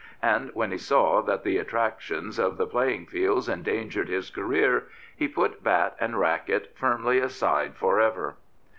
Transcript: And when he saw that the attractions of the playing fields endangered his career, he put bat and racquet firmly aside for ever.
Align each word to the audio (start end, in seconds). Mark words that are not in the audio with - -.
And 0.23 0.49
when 0.55 0.71
he 0.71 0.79
saw 0.79 1.21
that 1.21 1.43
the 1.43 1.59
attractions 1.59 2.39
of 2.39 2.57
the 2.57 2.65
playing 2.65 3.05
fields 3.05 3.47
endangered 3.47 4.09
his 4.09 4.31
career, 4.31 4.87
he 5.15 5.27
put 5.27 5.63
bat 5.63 5.95
and 5.99 6.17
racquet 6.19 6.75
firmly 6.75 7.19
aside 7.19 7.75
for 7.77 7.99
ever. 8.01 8.33